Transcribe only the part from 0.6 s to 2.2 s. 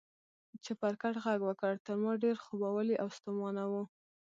چپرکټ غږ وکړ، تر ما